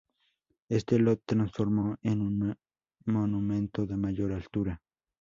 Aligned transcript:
Este 0.67 0.97
lo 0.97 1.15
transformó 1.19 1.95
en 2.01 2.21
un 2.21 2.55
monumento 3.05 3.85
de 3.85 3.97
mayor 3.97 4.31
altura. 4.31 4.81